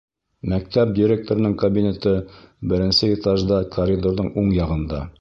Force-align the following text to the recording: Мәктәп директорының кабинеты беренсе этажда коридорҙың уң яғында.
Мәктәп 0.53 0.93
директорының 0.99 1.53
кабинеты 1.65 2.15
беренсе 2.73 3.13
этажда 3.19 3.63
коридорҙың 3.79 4.37
уң 4.45 4.55
яғында. 4.61 5.09